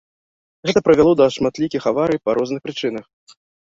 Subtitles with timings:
[0.69, 3.05] Гэта прывяло да шматлікіх аварый па розных прычынах.